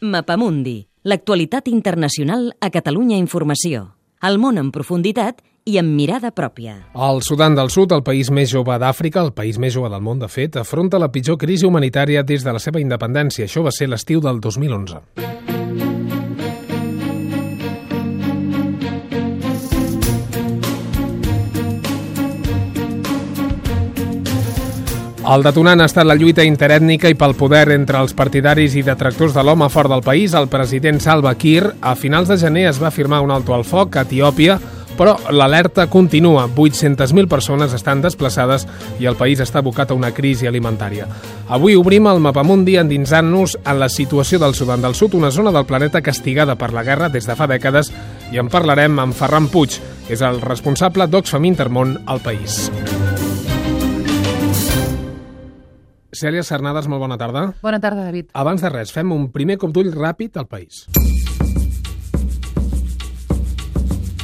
[0.00, 3.94] Mapamundi, l'actualitat internacional a Catalunya Informació.
[4.20, 6.76] El món en profunditat i amb mirada pròpia.
[6.92, 10.20] El Sudan del Sud, el país més jove d'Àfrica, el país més jove del món,
[10.20, 13.48] de fet, afronta la pitjor crisi humanitària des de la seva independència.
[13.48, 15.55] Això va ser l'estiu del 2011.
[25.26, 29.34] El detonant ha estat la lluita interètnica i pel poder entre els partidaris i detractors
[29.34, 30.36] de l'home fort del país.
[30.38, 33.96] El president Salva Kiir, a finals de gener, es va firmar un alto al foc
[33.96, 34.54] a Etiòpia,
[34.96, 36.46] però l'alerta continua.
[36.46, 38.68] 800.000 persones estan desplaçades
[39.02, 41.08] i el país està abocat a una crisi alimentària.
[41.50, 45.66] Avui obrim el mapamundi endinsant-nos en la situació del Sudan del Sud, una zona del
[45.66, 47.90] planeta castigada per la guerra des de fa dècades,
[48.30, 52.70] i en parlarem amb Ferran Puig, que és el responsable d'Oxfam Intermón al país.
[56.16, 57.50] Cèlia Cernades, molt bona tarda.
[57.62, 58.32] Bona tarda, David.
[58.32, 60.86] Abans de res, fem un primer cop d'ull ràpid al país.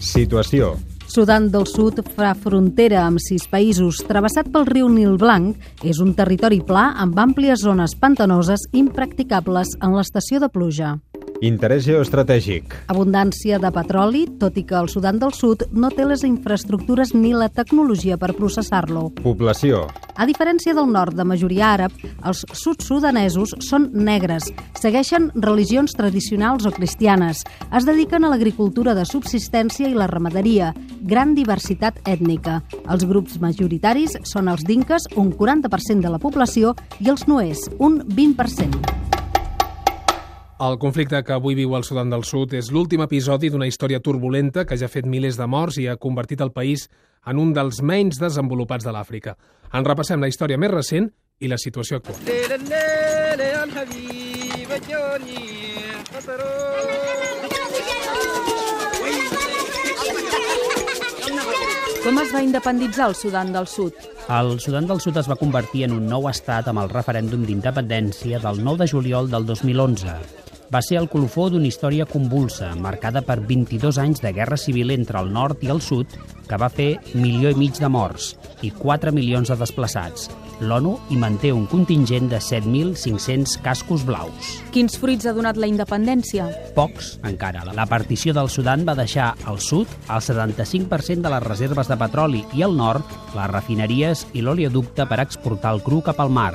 [0.00, 0.74] Situació.
[1.14, 4.00] Sudan del Sud fa frontera amb sis països.
[4.08, 9.94] Travessat pel riu Nil Blanc, és un territori pla amb àmplies zones pantanoses impracticables en
[9.94, 10.96] l'estació de pluja.
[11.42, 12.74] Interès geoestratègic.
[12.92, 17.32] Abundància de petroli, tot i que el Sudan del Sud no té les infraestructures ni
[17.34, 19.08] la tecnologia per processar-lo.
[19.18, 19.84] Població.
[20.14, 24.46] A diferència del nord de majoria àrab, els sud-sudanesos són negres,
[24.78, 27.42] segueixen religions tradicionals o cristianes,
[27.74, 30.70] es dediquen a l'agricultura de subsistència i la ramaderia,
[31.02, 32.60] gran diversitat ètnica.
[32.86, 38.00] Els grups majoritaris són els dinques, un 40% de la població, i els nuers, un
[38.06, 39.13] 20%.
[40.64, 44.62] El conflicte que avui viu el Sudan del Sud és l'últim episodi d'una història turbulenta
[44.64, 46.86] que ja ha fet milers de morts i ha convertit el país
[47.28, 49.34] en un dels menys desenvolupats de l'Àfrica.
[49.76, 51.10] En repassem la història més recent
[51.44, 52.16] i la situació actual.
[62.04, 64.00] Com es va independitzar el Sudan del Sud?
[64.32, 68.40] El Sudan del Sud es va convertir en un nou estat amb el referèndum d'independència
[68.40, 70.43] del 9 de juliol del 2011.
[70.72, 75.20] Va ser el colofó d'una història convulsa, marcada per 22 anys de guerra civil entre
[75.20, 76.08] el nord i el sud,
[76.48, 80.28] que va fer milió i mig de morts i 4 milions de desplaçats.
[80.62, 84.52] L'ONU hi manté un contingent de 7.500 cascos blaus.
[84.74, 86.46] Quins fruits ha donat la independència?
[86.76, 87.64] Pocs, encara.
[87.74, 92.44] La partició del Sudan va deixar al sud el 75% de les reserves de petroli
[92.54, 96.52] i al nord les refineries i l'oleoducte per exportar el cru cap al mar.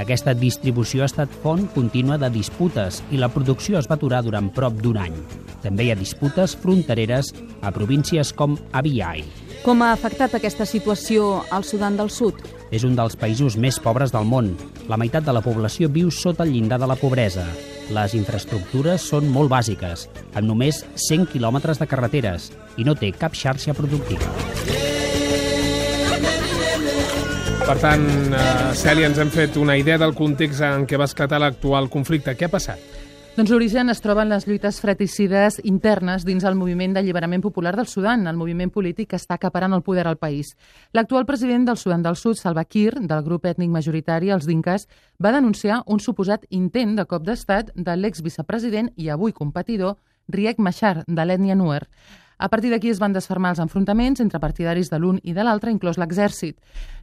[0.00, 4.48] Aquesta distribució ha estat font contínua de disputes i la producció es va aturar durant
[4.54, 5.14] prop d'un any.
[5.62, 7.30] També hi ha disputes frontereres
[7.62, 9.22] a províncies com Abiyai.
[9.64, 12.42] Com ha afectat aquesta situació al Sudan del Sud?
[12.74, 14.50] És un dels països més pobres del món.
[14.90, 17.46] La meitat de la població viu sota el llindar de la pobresa.
[17.94, 23.36] Les infraestructures són molt bàsiques, amb només 100 quilòmetres de carreteres, i no té cap
[23.38, 24.53] xarxa productiva.
[27.64, 31.38] Per tant, eh, Cèlia, ens hem fet una idea del context en què va esclatar
[31.40, 32.34] l'actual conflicte.
[32.36, 32.78] Què ha passat?
[33.38, 37.88] Doncs l'origen es troba en les lluites fratricides internes dins el moviment d'alliberament popular del
[37.88, 40.52] Sudan, el moviment polític que està acaparant el poder al país.
[40.92, 44.84] L'actual president del Sudan del Sud, Salva Kiir, del grup ètnic majoritari, els Dinkas,
[45.18, 49.96] va denunciar un suposat intent de cop d'estat de l'exvicepresident i avui competidor
[50.28, 51.88] Riek Machar, de l'ètnia Nuer.
[52.44, 55.72] A partir d'aquí es van desfermar els enfrontaments entre partidaris de l'un i de l'altre,
[55.72, 56.58] inclòs l'exèrcit.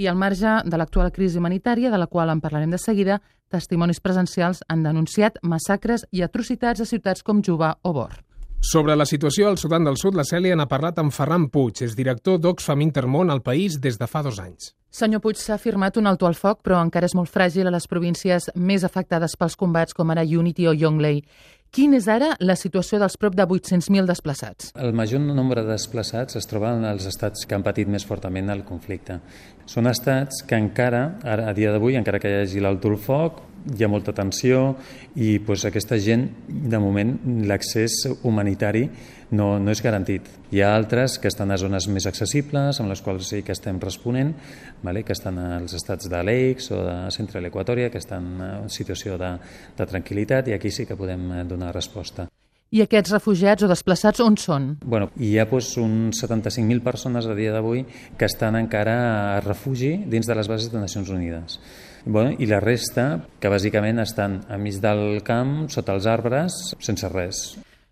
[0.00, 3.18] I al marge de l'actual crisi humanitària, de la qual en parlarem de seguida,
[3.52, 8.16] testimonis presencials han denunciat massacres i atrocitats a ciutats com Juba o Bor.
[8.64, 11.92] Sobre la situació al Sudan del Sud, la Cèlia n'ha parlat amb Ferran Puig, és
[11.94, 14.72] director d'Oxfam Intermón al país des de fa dos anys.
[14.88, 17.84] Senyor Puig, s'ha firmat un alto al foc, però encara és molt fràgil a les
[17.86, 21.20] províncies més afectades pels combats, com ara Unity o Yonglei.
[21.76, 24.70] Quina és ara la situació dels prop de 800.000 desplaçats?
[24.80, 28.48] El major nombre de desplaçats es troben en els estats que han patit més fortament
[28.48, 29.18] el conflicte.
[29.68, 33.42] Són estats que encara, ara, a dia d'avui, encara que hi hagi l'alto al foc,
[33.74, 34.76] hi ha molta tensió
[35.16, 37.16] i doncs, aquesta gent, de moment,
[37.48, 38.86] l'accés humanitari
[39.30, 40.28] no, no és garantit.
[40.54, 43.80] Hi ha altres que estan a zones més accessibles, amb les quals sí que estem
[43.82, 44.32] responent,
[44.86, 45.02] vale?
[45.02, 49.34] que estan als estats de l'Eix o de Central Equatòria, que estan en situació de,
[49.76, 52.28] de tranquil·litat i aquí sí que podem donar resposta.
[52.74, 54.72] I aquests refugiats o desplaçats on són?
[54.82, 57.84] Bueno, hi ha doncs, uns 75.000 persones a dia d'avui
[58.18, 58.96] que estan encara
[59.36, 61.60] a refugi dins de les bases de Nacions Unides.
[62.08, 67.08] Bueno, I la resta, que bàsicament estan a mig del camp, sota els arbres, sense
[67.10, 67.40] res.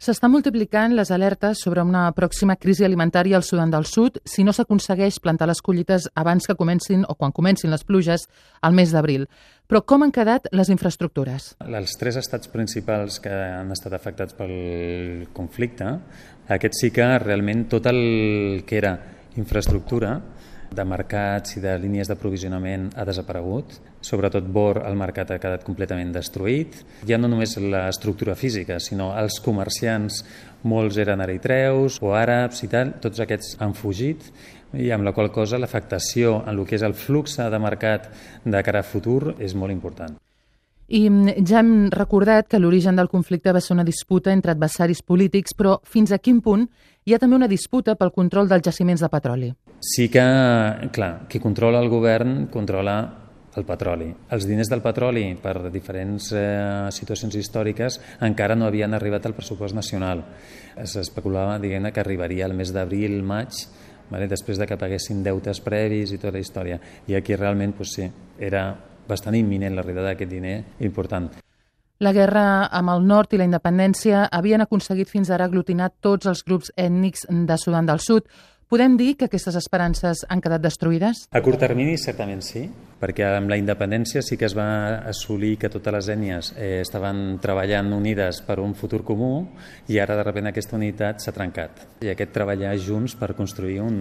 [0.00, 4.54] S'estan multiplicant les alertes sobre una pròxima crisi alimentària al Sudan del Sud si no
[4.56, 8.24] s'aconsegueix plantar les collites abans que comencin o quan comencin les pluges
[8.62, 9.26] al mes d'abril.
[9.68, 11.50] Però com han quedat les infraestructures?
[11.66, 15.92] Els tres estats principals que han estat afectats pel conflicte,
[16.48, 18.96] aquest sí que realment tot el que era
[19.36, 20.16] infraestructura
[20.74, 23.78] de mercats i de línies d'aprovisionament ha desaparegut.
[24.04, 26.76] Sobretot Bor, el mercat ha quedat completament destruït.
[27.08, 30.22] Ja no només l'estructura física, sinó els comerciants,
[30.68, 34.30] molts eren eritreus o àrabs i tal, tots aquests han fugit
[34.76, 38.10] i amb la qual cosa l'afectació en el que és el flux de mercat
[38.44, 40.18] de cara a futur és molt important.
[40.88, 45.02] I mm, ja hem recordat que l'origen del conflicte va ser una disputa entre adversaris
[45.02, 46.68] polítics, però fins a quin punt
[47.04, 49.52] hi ha també una disputa pel control dels jaciments de petroli?
[49.80, 50.22] Sí que,
[50.92, 52.98] clar, qui controla el govern controla
[53.58, 54.08] el petroli.
[54.34, 59.76] Els diners del petroli, per diferents eh, situacions històriques, encara no havien arribat al pressupost
[59.76, 60.22] nacional.
[60.84, 63.64] S'especulava, diguem que arribaria al mes d'abril, maig,
[64.10, 64.28] vale?
[64.30, 66.78] després de que paguessin deutes previs i tota la història.
[67.06, 68.08] I aquí realment, pues, sí,
[68.38, 68.70] era
[69.08, 71.30] bastant imminent l'arribada d'aquest diner important.
[71.98, 76.44] La guerra amb el nord i la independència havien aconseguit fins ara aglutinar tots els
[76.46, 78.28] grups ètnics de Sudan del Sud.
[78.68, 81.22] Podem dir que aquestes esperances han quedat destruïdes?
[81.32, 82.66] A curt termini, certament sí,
[83.00, 84.66] perquè amb la independència sí que es va
[85.08, 89.30] assolir que totes les ètnies eh, estaven treballant unides per un futur comú
[89.88, 91.80] i ara de sobte aquesta unitat s'ha trencat.
[92.04, 93.96] I aquest treballar junts per construir un,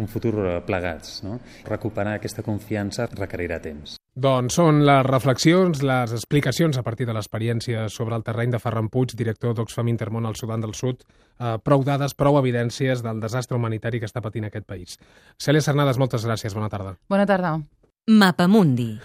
[0.00, 1.20] un futur plegats.
[1.26, 1.36] No?
[1.68, 3.95] Recuperar aquesta confiança requerirà temps.
[4.16, 8.88] Doncs són les reflexions, les explicacions a partir de l'experiència sobre el terreny de Ferran
[8.88, 11.02] Puig, director d'Oxfam Intermón al Sudan del Sud,
[11.36, 14.96] eh, prou dades, prou evidències del desastre humanitari que està patint aquest país.
[15.36, 16.96] Cèlia Cernades, moltes gràcies, bona tarda.
[17.12, 17.58] Bona tarda.
[18.08, 18.96] Mapamundi.